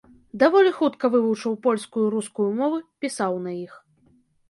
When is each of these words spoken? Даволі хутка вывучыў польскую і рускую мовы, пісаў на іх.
Даволі 0.43 0.71
хутка 0.77 1.11
вывучыў 1.17 1.59
польскую 1.67 2.07
і 2.07 2.11
рускую 2.17 2.49
мовы, 2.65 2.83
пісаў 3.07 3.41
на 3.49 3.59
іх. 3.65 3.81